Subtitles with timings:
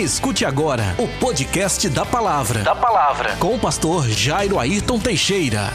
[0.00, 2.62] Escute agora o podcast da Palavra.
[2.62, 3.36] Da Palavra.
[3.36, 5.68] Com o pastor Jairo Ayrton Teixeira.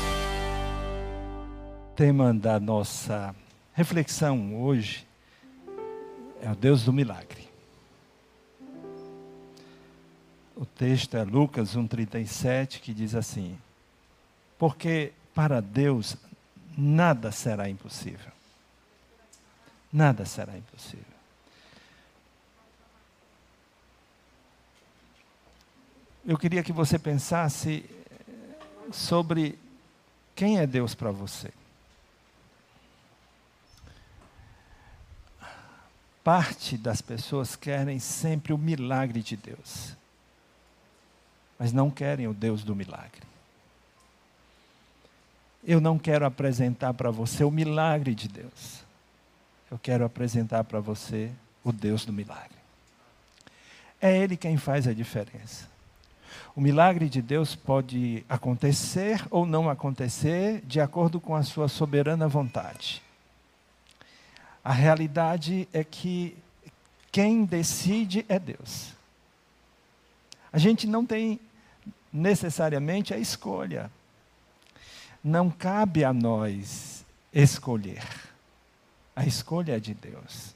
[1.92, 3.36] O tema da nossa
[3.76, 5.06] reflexão hoje
[6.42, 7.48] é o Deus do milagre.
[10.56, 13.56] O texto é Lucas 1,37 que diz assim:
[14.58, 16.18] Porque para Deus
[16.76, 18.32] nada será impossível.
[19.94, 21.15] Nada será impossível.
[26.28, 27.86] Eu queria que você pensasse
[28.92, 29.60] sobre
[30.36, 31.52] quem é Deus para você.
[36.24, 39.96] Parte das pessoas querem sempre o milagre de Deus,
[41.60, 43.22] mas não querem o Deus do milagre.
[45.64, 48.84] Eu não quero apresentar para você o milagre de Deus.
[49.70, 51.32] Eu quero apresentar para você
[51.64, 52.58] o Deus do milagre.
[54.02, 55.75] É Ele quem faz a diferença.
[56.56, 62.28] O milagre de Deus pode acontecer ou não acontecer de acordo com a sua soberana
[62.28, 63.02] vontade.
[64.64, 66.36] A realidade é que
[67.12, 68.94] quem decide é Deus.
[70.52, 71.40] A gente não tem
[72.12, 73.92] necessariamente a escolha.
[75.24, 78.04] Não cabe a nós escolher.
[79.16, 80.56] A escolha é de Deus.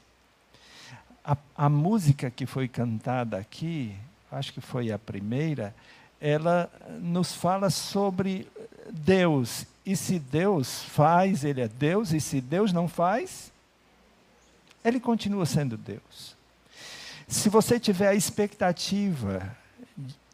[1.24, 3.94] A, a música que foi cantada aqui
[4.30, 5.74] acho que foi a primeira,
[6.20, 8.46] ela nos fala sobre
[8.90, 9.66] Deus.
[9.84, 13.50] E se Deus faz, Ele é Deus, e se Deus não faz,
[14.84, 16.36] Ele continua sendo Deus.
[17.26, 19.56] Se você tiver a expectativa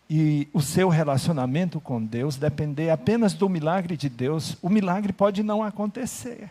[0.09, 5.43] e o seu relacionamento com Deus depender apenas do milagre de Deus, o milagre pode
[5.43, 6.51] não acontecer.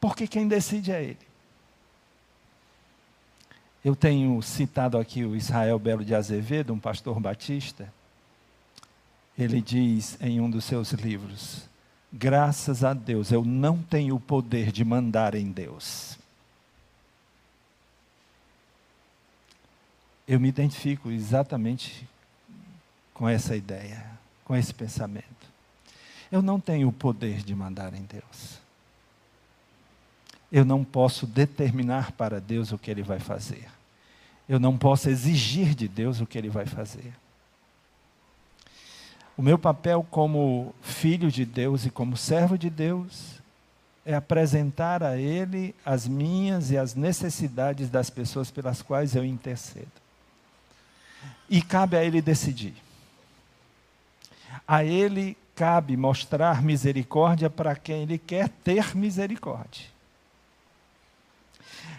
[0.00, 1.31] Porque quem decide é Ele.
[3.84, 7.92] Eu tenho citado aqui o Israel Belo de Azevedo, um pastor batista.
[9.36, 11.68] Ele diz em um dos seus livros:
[12.12, 16.16] Graças a Deus, eu não tenho o poder de mandar em Deus.
[20.28, 22.08] Eu me identifico exatamente
[23.12, 24.06] com essa ideia,
[24.44, 25.26] com esse pensamento.
[26.30, 28.61] Eu não tenho o poder de mandar em Deus
[30.52, 33.66] eu não posso determinar para Deus o que Ele vai fazer.
[34.46, 37.14] Eu não posso exigir de Deus o que Ele vai fazer.
[39.34, 43.40] O meu papel como filho de Deus e como servo de Deus
[44.04, 49.90] é apresentar a Ele as minhas e as necessidades das pessoas pelas quais eu intercedo.
[51.48, 52.74] E cabe a Ele decidir.
[54.68, 59.92] A Ele cabe mostrar misericórdia para quem Ele quer ter misericórdia.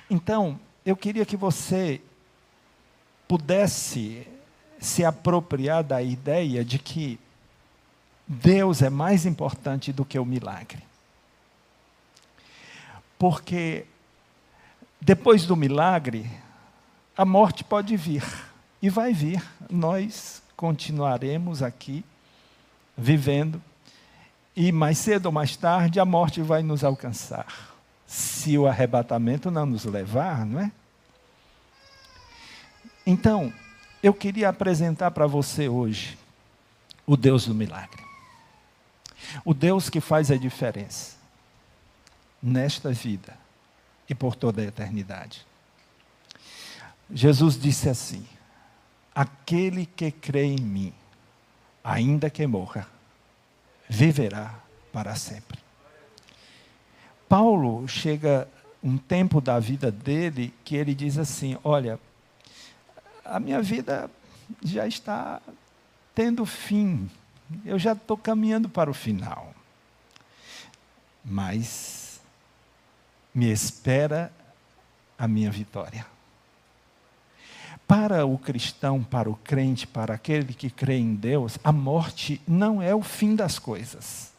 [0.10, 2.02] Então, eu queria que você
[3.28, 4.28] pudesse
[4.80, 7.20] se apropriar da ideia de que
[8.28, 10.84] Deus é mais importante do que o milagre.
[13.18, 13.86] Porque
[15.00, 16.30] depois do milagre,
[17.16, 18.24] a morte pode vir.
[18.82, 19.42] E vai vir.
[19.70, 22.04] Nós continuaremos aqui
[22.98, 23.62] vivendo.
[24.56, 27.73] E mais cedo ou mais tarde a morte vai nos alcançar
[28.14, 30.72] se o arrebatamento não nos levar, não é?
[33.08, 33.52] Então,
[34.04, 36.16] eu queria apresentar para você hoje
[37.08, 38.04] o Deus do milagre.
[39.44, 41.18] O Deus que faz a diferença
[42.42, 43.36] nesta vida
[44.08, 45.44] e por toda a eternidade.
[47.12, 48.28] Jesus disse assim:
[49.16, 50.94] Aquele que crê em mim,
[51.84, 52.88] ainda que morra,
[53.90, 54.54] viverá
[54.92, 55.64] para sempre.
[57.34, 58.48] Paulo chega
[58.84, 62.00] um tempo da vida dele que ele diz assim: Olha,
[63.26, 64.08] a minha vida
[64.64, 65.42] já está
[66.14, 67.10] tendo fim,
[67.66, 69.52] eu já estou caminhando para o final.
[71.26, 72.22] Mas
[73.34, 74.32] me espera
[75.18, 76.06] a minha vitória.
[77.88, 82.80] Para o cristão, para o crente, para aquele que crê em Deus, a morte não
[82.80, 84.33] é o fim das coisas.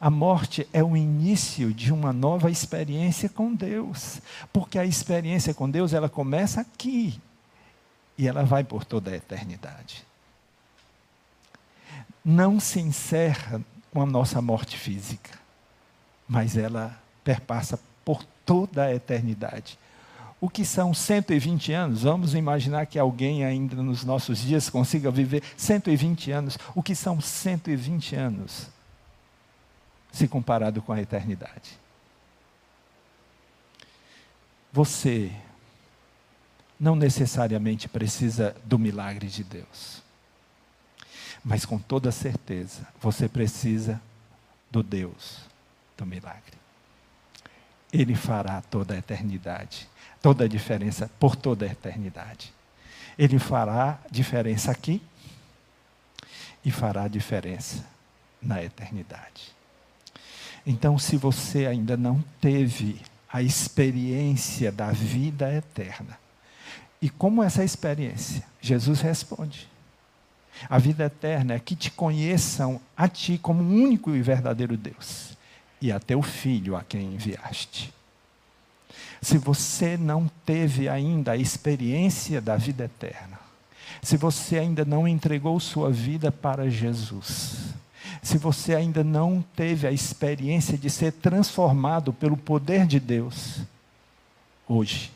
[0.00, 4.20] A morte é o início de uma nova experiência com Deus,
[4.52, 7.20] porque a experiência com Deus ela começa aqui
[8.16, 10.04] e ela vai por toda a eternidade.
[12.24, 13.60] Não se encerra
[13.92, 15.38] com a nossa morte física,
[16.26, 19.78] mas ela perpassa por toda a eternidade.
[20.40, 22.02] O que são 120 anos?
[22.02, 26.58] Vamos imaginar que alguém ainda nos nossos dias consiga viver 120 anos.
[26.74, 28.73] O que são 120 anos?
[30.14, 31.76] Se comparado com a eternidade.
[34.72, 35.32] Você
[36.78, 40.02] não necessariamente precisa do milagre de Deus.
[41.44, 44.00] Mas com toda certeza, você precisa
[44.70, 45.40] do Deus
[45.96, 46.54] do milagre.
[47.92, 49.88] Ele fará toda a eternidade,
[50.22, 52.52] toda a diferença por toda a eternidade.
[53.18, 55.02] Ele fará diferença aqui
[56.64, 57.84] e fará diferença
[58.40, 59.54] na eternidade.
[60.66, 63.00] Então, se você ainda não teve
[63.30, 66.18] a experiência da vida eterna,
[67.02, 68.42] e como essa experiência?
[68.60, 69.68] Jesus responde:
[70.68, 75.36] a vida eterna é que te conheçam a ti como único e verdadeiro Deus
[75.80, 77.92] e a teu filho a quem enviaste.
[79.20, 83.38] Se você não teve ainda a experiência da vida eterna,
[84.02, 87.63] se você ainda não entregou sua vida para Jesus,
[88.24, 93.60] se você ainda não teve a experiência de ser transformado pelo poder de Deus,
[94.66, 95.12] hoje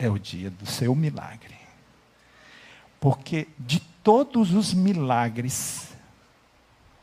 [0.00, 1.56] é o dia do seu milagre.
[3.00, 5.90] Porque de todos os milagres,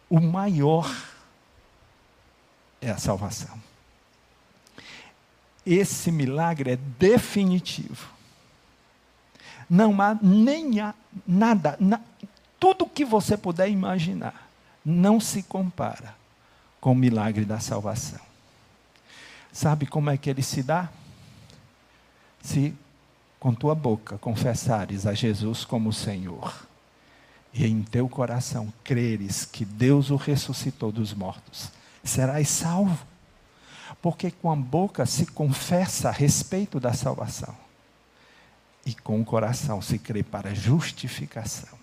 [0.09, 0.93] o maior
[2.81, 3.57] é a salvação.
[5.65, 8.09] Esse milagre é definitivo.
[9.69, 10.93] Não há nem há
[11.25, 12.01] nada, na,
[12.59, 14.49] tudo que você puder imaginar,
[14.83, 16.15] não se compara
[16.81, 18.19] com o milagre da salvação.
[19.51, 20.89] Sabe como é que ele se dá?
[22.41, 22.73] Se
[23.39, 26.67] com tua boca confessares a Jesus como Senhor,
[27.53, 31.71] e em teu coração creres que Deus o ressuscitou dos mortos,
[32.03, 33.07] serás salvo.
[34.01, 37.55] Porque com a boca se confessa a respeito da salvação,
[38.85, 41.77] e com o coração se crê para justificação.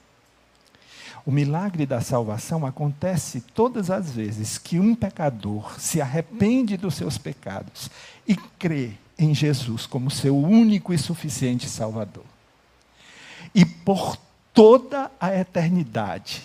[1.26, 7.18] O milagre da salvação acontece todas as vezes que um pecador se arrepende dos seus
[7.18, 7.90] pecados
[8.28, 12.24] e crê em Jesus como seu único e suficiente Salvador.
[13.52, 14.16] E por
[14.54, 16.44] toda a eternidade,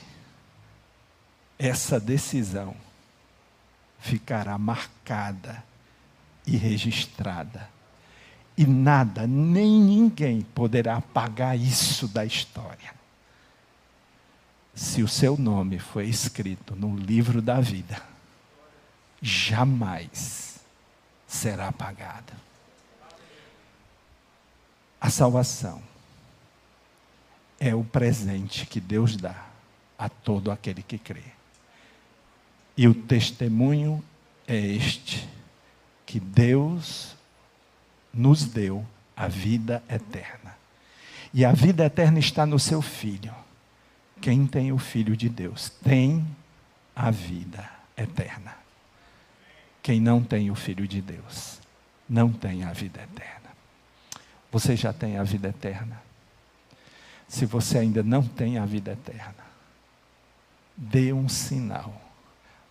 [1.59, 2.73] essa decisão
[3.99, 5.63] ficará marcada
[6.47, 7.69] e registrada.
[8.57, 13.00] E nada, nem ninguém poderá apagar isso da história.
[14.73, 18.01] Se o seu nome foi escrito no livro da vida,
[19.21, 20.59] jamais
[21.27, 22.33] será apagado.
[24.99, 25.81] A salvação
[27.59, 29.47] é o presente que Deus dá
[29.97, 31.23] a todo aquele que crê.
[32.75, 34.03] E o testemunho
[34.47, 35.27] é este:
[36.05, 37.15] que Deus
[38.13, 38.85] nos deu
[39.15, 40.57] a vida eterna.
[41.33, 43.33] E a vida eterna está no seu Filho.
[44.21, 46.25] Quem tem o Filho de Deus tem
[46.95, 48.55] a vida eterna.
[49.81, 51.59] Quem não tem o Filho de Deus
[52.07, 53.41] não tem a vida eterna
[54.51, 56.01] você já tem a vida eterna.
[57.27, 59.45] Se você ainda não tem a vida eterna,
[60.75, 62.01] dê um sinal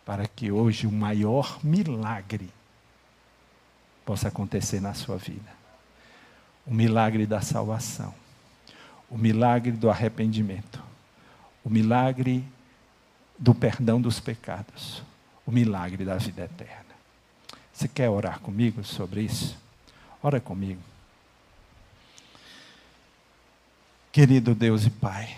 [0.05, 2.51] para que hoje o maior milagre
[4.05, 5.59] possa acontecer na sua vida.
[6.67, 8.15] O milagre da salvação,
[9.09, 10.83] o milagre do arrependimento,
[11.65, 12.45] o milagre
[13.39, 15.03] do perdão dos pecados,
[15.47, 16.85] o milagre da vida eterna.
[17.73, 19.57] Você quer orar comigo sobre isso?
[20.23, 20.83] Ora comigo.
[24.13, 25.37] Querido Deus e Pai,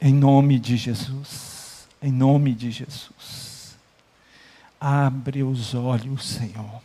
[0.00, 3.76] em nome de Jesus, em nome de Jesus,
[4.78, 6.82] abre os olhos, Senhor,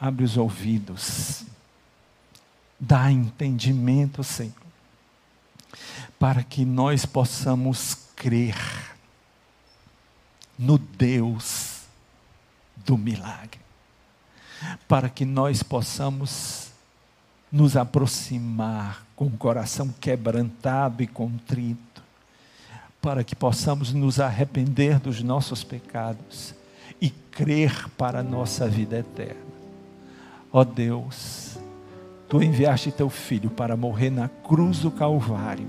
[0.00, 1.44] abre os ouvidos,
[2.78, 4.54] dá entendimento, Senhor,
[6.18, 8.56] para que nós possamos crer
[10.58, 11.80] no Deus
[12.76, 13.60] do milagre,
[14.86, 16.70] para que nós possamos
[17.50, 22.02] nos aproximar com o coração quebrantado e contrito,
[23.00, 26.54] para que possamos nos arrepender dos nossos pecados
[27.00, 29.40] e crer para a nossa vida eterna.
[30.52, 31.49] Ó Deus,
[32.30, 35.66] tu enviaste teu filho para morrer na cruz do Calvário,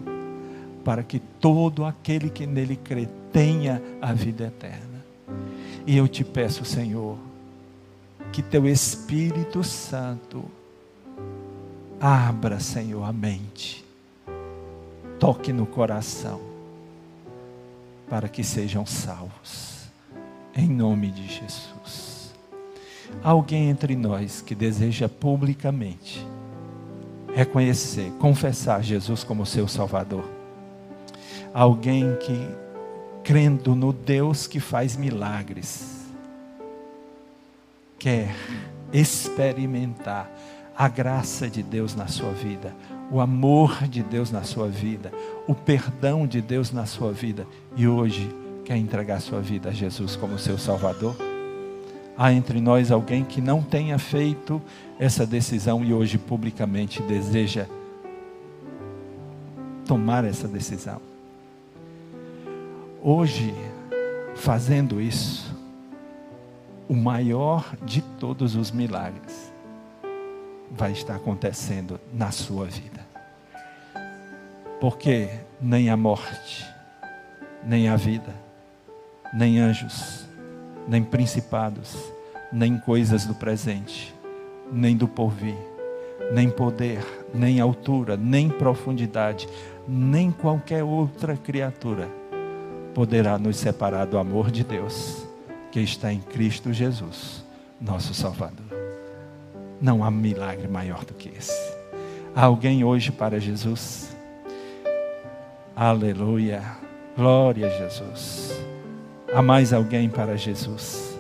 [0.85, 5.03] para que todo aquele que nele crê tenha a vida eterna.
[5.85, 7.17] E eu te peço, Senhor,
[8.31, 10.45] que teu Espírito Santo
[12.03, 13.85] Abra, Senhor, a mente.
[15.19, 16.41] Toque no coração.
[18.09, 19.85] Para que sejam salvos.
[20.55, 22.33] Em nome de Jesus.
[23.23, 26.25] Alguém entre nós que deseja publicamente
[27.35, 30.29] reconhecer, confessar Jesus como seu Salvador.
[31.53, 32.47] Alguém que,
[33.23, 36.05] crendo no Deus que faz milagres,
[37.99, 38.35] quer
[38.91, 40.29] experimentar
[40.75, 42.75] a graça de Deus na sua vida,
[43.11, 45.11] o amor de Deus na sua vida,
[45.47, 47.45] o perdão de Deus na sua vida
[47.75, 48.33] e hoje
[48.63, 51.30] quer entregar sua vida a Jesus como seu Salvador?
[52.17, 54.61] Há entre nós alguém que não tenha feito
[54.99, 57.65] essa decisão e hoje publicamente deseja
[59.85, 61.01] tomar essa decisão.
[63.01, 63.53] Hoje,
[64.35, 65.55] fazendo isso,
[66.87, 69.51] o maior de todos os milagres
[70.69, 73.05] vai estar acontecendo na sua vida.
[74.79, 76.65] Porque nem a morte,
[77.63, 78.33] nem a vida,
[79.33, 80.27] nem anjos,
[80.87, 81.95] nem principados,
[82.51, 84.13] nem coisas do presente,
[84.71, 85.57] nem do porvir,
[86.31, 89.47] nem poder, nem altura, nem profundidade,
[89.87, 92.09] nem qualquer outra criatura
[92.93, 95.25] poderá nos separar do amor de Deus
[95.71, 97.43] que está em Cristo Jesus,
[97.79, 98.65] nosso Salvador.
[99.81, 101.73] Não há milagre maior do que esse.
[102.35, 104.15] Há alguém hoje para Jesus?
[105.75, 106.61] Aleluia.
[107.15, 108.70] Glória a Jesus.
[109.33, 111.17] Há mais alguém para Jesus?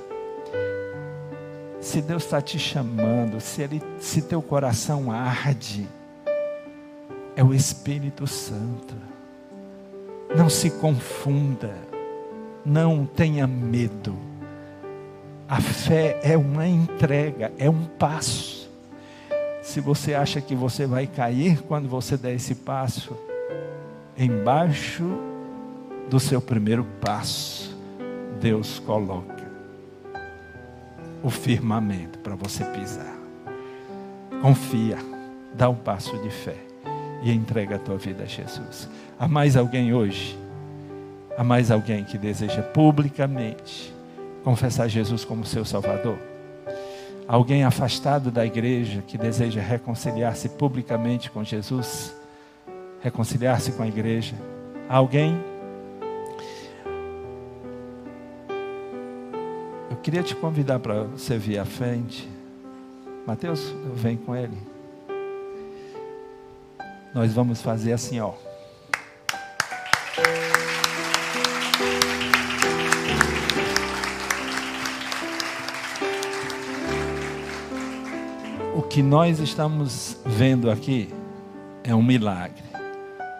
[1.79, 5.87] Se Deus está te chamando, se, ele, se teu coração arde,
[7.37, 8.93] é o Espírito Santo.
[10.35, 11.73] Não se confunda,
[12.65, 14.17] não tenha medo.
[15.47, 18.69] A fé é uma entrega, é um passo.
[19.61, 23.17] Se você acha que você vai cair quando você der esse passo,
[24.17, 25.03] embaixo
[26.09, 27.70] do seu primeiro passo,
[28.41, 29.51] Deus coloca
[31.21, 33.15] o firmamento para você pisar.
[34.41, 34.97] Confia,
[35.53, 36.57] dá um passo de fé
[37.21, 38.89] e entrega a tua vida a Jesus.
[39.19, 40.35] Há mais alguém hoje?
[41.37, 43.93] Há mais alguém que deseja publicamente
[44.43, 46.17] confessar Jesus como seu Salvador?
[47.27, 52.11] Alguém afastado da igreja que deseja reconciliar-se publicamente com Jesus?
[53.03, 54.33] Reconciliar-se com a igreja?
[54.89, 55.50] Alguém?
[60.01, 62.27] Queria te convidar para você vir à frente.
[63.25, 64.71] Mateus, vem com ele
[67.13, 68.33] nós vamos fazer assim, ó.
[78.75, 81.13] O que nós estamos vendo aqui
[81.83, 82.63] é um milagre.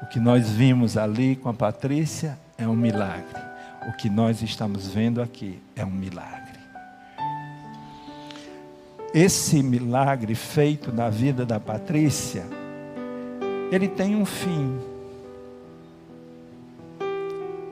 [0.02, 3.42] O que nós vimos ali com a Patrícia é um milagre.
[3.88, 6.41] O que nós estamos vendo aqui é um milagre.
[9.14, 12.46] Esse milagre feito na vida da Patrícia
[13.72, 14.78] ele tem um fim.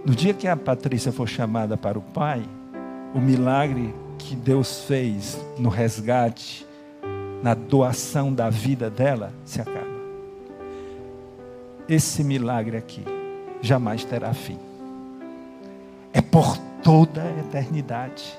[0.05, 2.41] No dia que a Patrícia for chamada para o Pai,
[3.13, 6.65] o milagre que Deus fez no resgate,
[7.43, 9.89] na doação da vida dela, se acaba.
[11.87, 13.03] Esse milagre aqui
[13.61, 14.57] jamais terá fim.
[16.13, 18.37] É por toda a eternidade.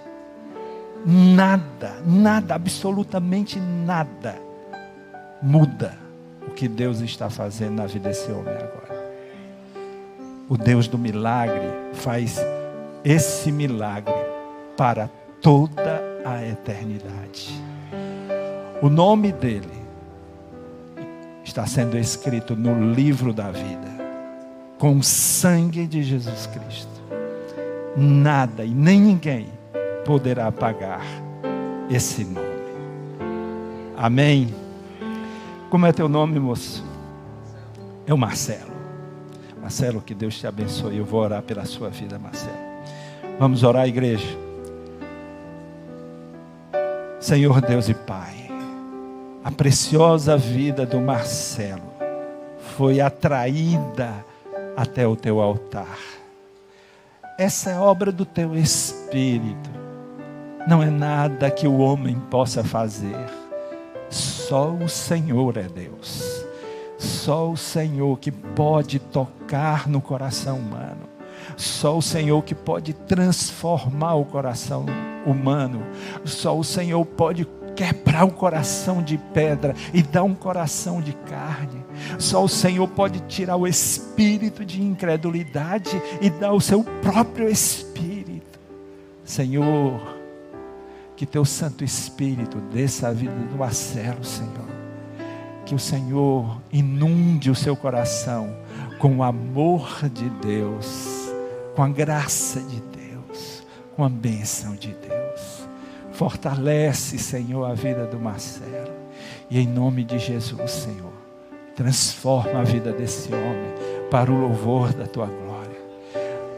[1.05, 4.37] Nada, nada, absolutamente nada
[5.43, 5.97] muda
[6.47, 9.01] o que Deus está fazendo na vida desse homem agora.
[10.49, 12.39] O Deus do milagre faz
[13.05, 14.13] esse milagre
[14.77, 15.09] para
[15.41, 17.51] toda a eternidade.
[18.83, 19.81] O nome dele
[21.45, 23.91] está sendo escrito no livro da vida,
[24.79, 27.01] com o sangue de Jesus Cristo.
[27.97, 29.60] Nada e nem ninguém
[30.11, 31.03] poderá apagar
[31.89, 32.49] esse nome.
[33.97, 34.53] Amém.
[35.71, 36.85] Como é teu nome, moço?
[38.05, 38.73] É o Marcelo.
[39.63, 40.97] Marcelo, que Deus te abençoe.
[40.97, 42.59] Eu vou orar pela sua vida, Marcelo.
[43.39, 44.27] Vamos orar, igreja.
[47.21, 48.51] Senhor Deus e Pai,
[49.45, 51.93] a preciosa vida do Marcelo
[52.77, 54.27] foi atraída
[54.77, 55.99] até o teu altar.
[57.39, 59.80] Essa é obra do teu Espírito.
[60.67, 63.41] Não é nada que o homem possa fazer
[64.11, 66.45] só o Senhor é Deus.
[66.99, 71.09] Só o Senhor que pode tocar no coração humano.
[71.57, 74.87] Só o Senhor que pode transformar o coração
[75.25, 75.87] humano.
[76.25, 81.85] Só o Senhor pode quebrar o coração de pedra e dar um coração de carne.
[82.19, 88.59] Só o Senhor pode tirar o espírito de incredulidade e dar o seu próprio espírito.
[89.25, 90.20] Senhor,
[91.21, 94.67] que teu Santo Espírito desça a vida do Marcelo, Senhor.
[95.67, 98.57] Que o Senhor inunde o seu coração
[98.99, 101.31] com o amor de Deus,
[101.77, 103.63] com a graça de Deus,
[103.95, 105.69] com a bênção de Deus.
[106.11, 108.95] Fortalece, Senhor, a vida do Marcelo.
[109.51, 111.13] E em nome de Jesus, Senhor,
[111.77, 113.75] transforma a vida desse homem
[114.11, 115.50] para o louvor da tua glória.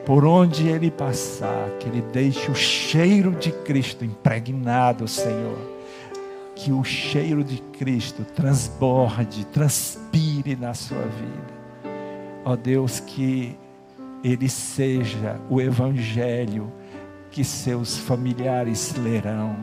[0.04, 5.58] Por onde ele passar, que ele deixe o cheiro de Cristo impregnado, Senhor.
[6.54, 11.62] Que o cheiro de Cristo transborde, transpire na sua vida.
[12.44, 13.56] Ó Deus, que
[14.24, 16.72] ele seja o evangelho
[17.30, 19.56] que seus familiares lerão,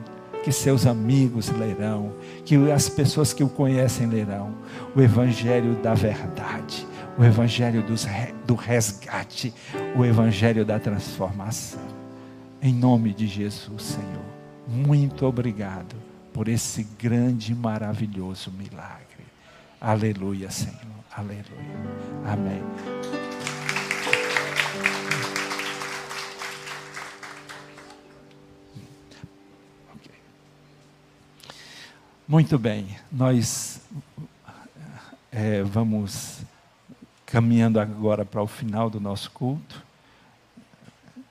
[0.44, 4.56] que seus amigos lerão, que as pessoas que o conhecem lerão,
[4.96, 6.88] o evangelho da verdade,
[7.20, 7.84] o evangelho
[8.46, 9.54] do resgate,
[9.98, 11.82] o evangelho da transformação.
[12.62, 14.24] Em nome de Jesus, Senhor,
[14.66, 15.98] muito obrigado
[16.32, 19.26] por esse grande e maravilhoso milagre.
[19.82, 20.80] Aleluia, Senhor.
[21.12, 21.44] Aleluia.
[22.26, 22.62] Amém.
[32.26, 33.82] Muito bem, nós
[35.32, 36.46] é, vamos
[37.30, 39.86] caminhando agora para o final do nosso culto.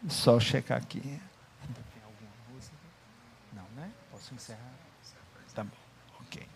[0.08, 1.00] Só checar aqui.
[1.00, 2.76] Tem alguma música?
[3.52, 3.90] Não, né?
[4.10, 4.72] Posso encerrar?
[5.54, 5.70] Tá bom,
[6.20, 6.46] ok.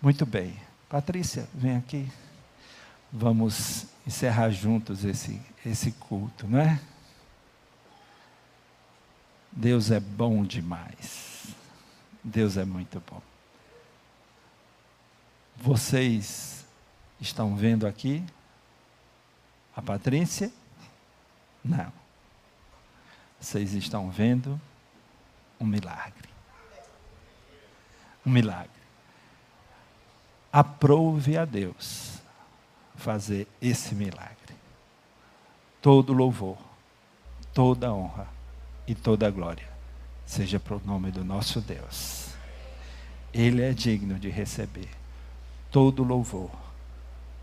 [0.00, 0.56] Muito bem.
[0.88, 2.08] Patrícia, vem aqui.
[3.12, 6.80] Vamos encerrar juntos esse, esse culto, não é?
[9.50, 11.48] Deus é bom demais.
[12.22, 13.20] Deus é muito bom.
[15.56, 16.57] Vocês
[17.20, 18.24] estão vendo aqui
[19.74, 20.52] a Patrícia?
[21.64, 21.92] Não.
[23.40, 24.60] Vocês estão vendo
[25.60, 26.28] um milagre.
[28.26, 28.70] Um milagre.
[30.52, 32.18] Aprove a Deus
[32.96, 34.36] fazer esse milagre.
[35.80, 36.58] Todo louvor,
[37.54, 38.26] toda honra
[38.86, 39.68] e toda glória
[40.28, 42.28] seja para o nome do nosso Deus.
[43.32, 44.90] Ele é digno de receber
[45.70, 46.50] todo louvor,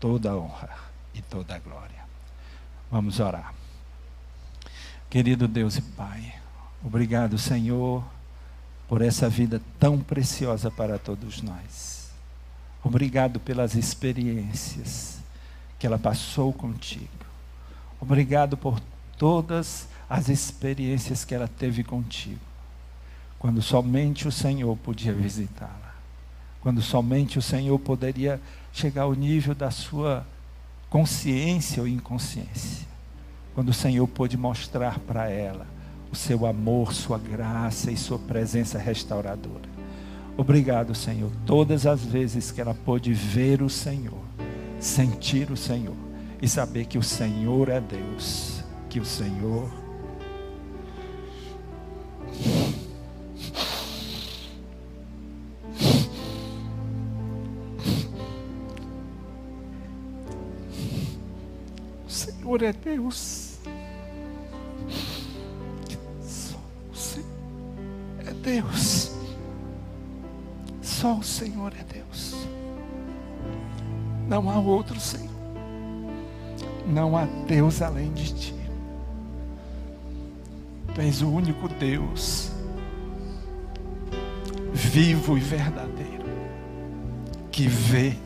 [0.00, 0.70] toda honra
[1.14, 2.04] e toda glória.
[2.90, 3.54] Vamos orar.
[5.08, 6.34] Querido Deus e Pai,
[6.84, 8.04] obrigado, Senhor,
[8.88, 12.10] por essa vida tão preciosa para todos nós.
[12.82, 15.18] Obrigado pelas experiências
[15.78, 17.08] que ela passou contigo.
[18.00, 18.80] Obrigado por
[19.16, 22.40] todas as experiências que ela teve contigo
[23.38, 25.85] quando somente o Senhor podia visitá-la,
[26.66, 28.40] quando somente o Senhor poderia
[28.72, 30.26] chegar ao nível da sua
[30.90, 32.88] consciência ou inconsciência,
[33.54, 35.64] quando o Senhor pôde mostrar para ela
[36.10, 39.68] o seu amor, sua graça e sua presença restauradora.
[40.36, 44.24] Obrigado, Senhor, todas as vezes que ela pôde ver o Senhor,
[44.80, 45.94] sentir o Senhor
[46.42, 49.70] e saber que o Senhor é Deus, que o Senhor
[62.56, 63.58] Senhor é Deus.
[66.22, 66.56] Só
[66.90, 67.26] o Senhor
[68.26, 69.12] é Deus.
[70.80, 72.34] Só o Senhor é Deus.
[74.26, 75.28] Não há outro Senhor.
[76.86, 78.54] Não há Deus além de ti.
[80.94, 82.50] Tu és o único Deus
[84.72, 86.24] vivo e verdadeiro
[87.52, 88.16] que vê,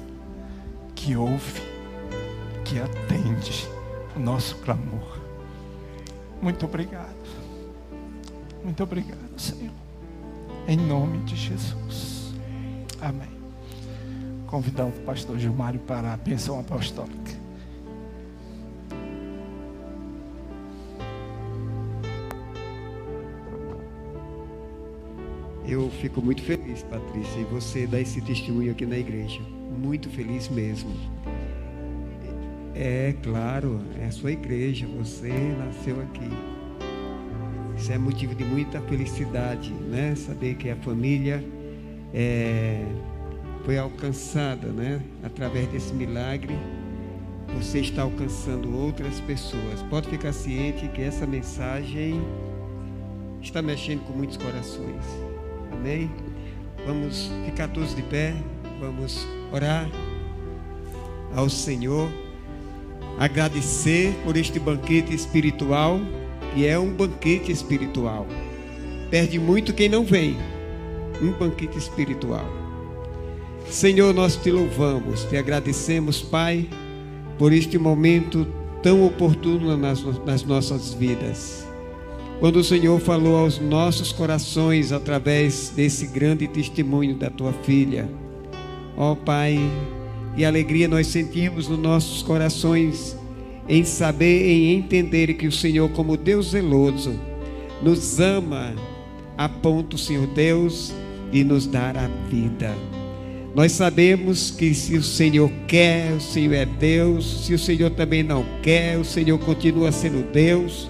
[0.95, 1.63] que ouve,
[2.65, 3.80] que atende
[4.17, 5.19] o nosso clamor.
[6.43, 7.15] Muito obrigado.
[8.65, 9.73] Muito obrigado, Senhor.
[10.67, 12.33] Em nome de Jesus.
[13.01, 13.29] Amém.
[14.47, 17.41] Convidar o pastor Gilmário para a bênção apostólica.
[25.67, 29.41] Eu fico muito feliz, Patrícia, e você dar esse testemunho aqui na igreja.
[29.79, 30.91] Muito feliz mesmo.
[32.83, 36.31] É, claro, é a sua igreja, você nasceu aqui.
[37.77, 40.15] Isso é motivo de muita felicidade, né?
[40.15, 41.45] Saber que a família
[42.15, 42.83] é,
[43.67, 44.99] foi alcançada, né?
[45.23, 46.57] Através desse milagre,
[47.55, 49.83] você está alcançando outras pessoas.
[49.91, 52.19] Pode ficar ciente que essa mensagem
[53.43, 55.05] está mexendo com muitos corações.
[55.71, 56.11] Amém?
[56.87, 58.35] Vamos ficar todos de pé,
[58.81, 59.87] vamos orar
[61.37, 62.09] ao Senhor
[63.21, 66.01] agradecer por este banquete espiritual,
[66.55, 68.27] que é um banquete espiritual.
[69.11, 70.39] Perde muito quem não vem.
[71.21, 72.47] Um banquete espiritual.
[73.69, 76.67] Senhor, nós te louvamos, te agradecemos, Pai,
[77.39, 78.47] por este momento
[78.83, 81.67] tão oportuno nas, nas nossas vidas.
[82.41, 88.09] quando o Senhor falou aos nossos corações através desse grande testemunho da tua filha.
[88.97, 89.59] Ó Pai,
[90.35, 93.17] que alegria nós sentimos nos nossos corações
[93.69, 97.15] em saber, em entender que o Senhor, como Deus zeloso,
[97.83, 98.75] nos ama
[99.37, 100.93] a ponto, Senhor Deus,
[101.31, 102.75] de nos dar a vida.
[103.55, 108.23] Nós sabemos que se o Senhor quer, o Senhor é Deus, se o Senhor também
[108.23, 110.89] não quer, o Senhor continua sendo Deus.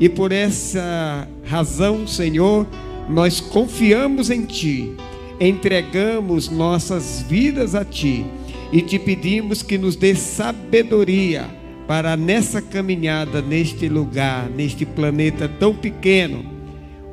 [0.00, 2.66] E por essa razão, Senhor,
[3.08, 4.92] nós confiamos em Ti,
[5.38, 8.24] entregamos nossas vidas a Ti
[8.72, 11.48] e te pedimos que nos dê sabedoria
[11.86, 16.44] para nessa caminhada, neste lugar, neste planeta tão pequeno,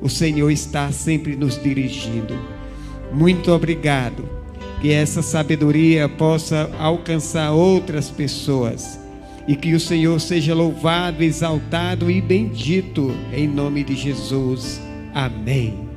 [0.02, 2.34] o Senhor está sempre nos dirigindo.
[3.12, 4.40] Muito obrigado.
[4.80, 8.98] Que essa sabedoria possa alcançar outras pessoas
[9.46, 14.80] e que o Senhor seja louvado, exaltado e bendito em nome de Jesus.
[15.14, 15.90] Amém.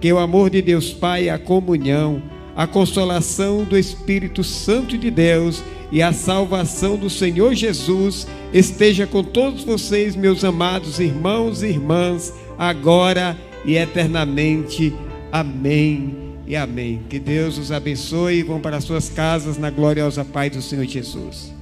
[0.00, 2.20] Que o amor de Deus Pai, a comunhão,
[2.56, 9.22] a consolação do Espírito Santo de Deus e a salvação do Senhor Jesus esteja com
[9.22, 14.94] todos vocês, meus amados irmãos e irmãs, agora e eternamente.
[15.30, 16.16] Amém
[16.46, 17.02] e amém.
[17.10, 21.54] Que Deus os abençoe e vão para suas casas na gloriosa paz do Senhor Jesus.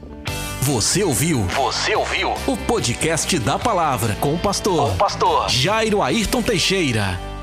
[0.60, 1.40] Você ouviu?
[1.40, 2.30] Você ouviu?
[2.46, 7.33] O podcast da palavra com o pastor, com o pastor Jairo Ayrton Teixeira.